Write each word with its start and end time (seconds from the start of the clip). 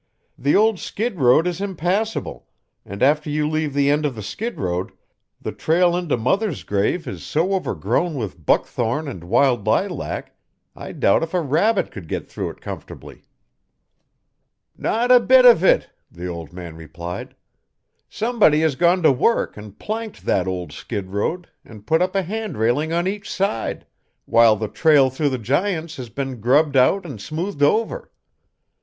"The 0.35 0.55
old 0.55 0.79
skid 0.79 1.19
road 1.19 1.45
is 1.45 1.61
impassable, 1.61 2.47
and 2.83 3.03
after 3.03 3.29
you 3.29 3.47
leave 3.47 3.75
the 3.75 3.91
end 3.91 4.03
of 4.03 4.15
the 4.15 4.23
skid 4.23 4.59
road, 4.59 4.93
the 5.39 5.51
trail 5.51 5.95
in 5.95 6.09
to 6.09 6.17
Mother's 6.17 6.63
grave 6.63 7.07
is 7.07 7.23
so 7.23 7.53
overgrown 7.53 8.15
with 8.15 8.43
buckthorn 8.43 9.07
and 9.07 9.23
wild 9.23 9.67
lilac 9.67 10.35
I 10.75 10.91
doubt 10.93 11.21
if 11.21 11.35
a 11.35 11.41
rabbit 11.41 11.91
could 11.91 12.07
get 12.07 12.27
through 12.27 12.49
it 12.49 12.61
comfortably." 12.61 13.25
"Not 14.75 15.11
a 15.11 15.19
bit 15.19 15.45
of 15.45 15.63
it," 15.63 15.91
the 16.11 16.25
old 16.25 16.51
man 16.51 16.75
replied. 16.75 17.35
"Somebody 18.09 18.61
has 18.61 18.73
gone 18.73 19.03
to 19.03 19.11
work 19.11 19.55
and 19.55 19.77
planked 19.77 20.25
that 20.25 20.47
old 20.47 20.71
skid 20.71 21.11
road 21.11 21.47
and 21.63 21.85
put 21.85 22.01
up 22.01 22.15
a 22.15 22.23
hand 22.23 22.57
railing 22.57 22.91
on 22.91 23.05
each 23.07 23.31
side, 23.31 23.85
while 24.25 24.55
the 24.55 24.67
trail 24.67 25.11
through 25.11 25.29
the 25.29 25.37
Giants 25.37 25.97
has 25.97 26.09
been 26.09 26.41
grubbed 26.41 26.75
out 26.75 27.05
and 27.05 27.21
smoothed 27.21 27.61
over. 27.61 28.09